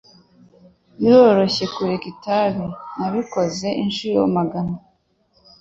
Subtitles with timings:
[0.99, 2.65] Biroroshye kureka itabi.
[2.97, 4.75] Nabikoze inshuro magana.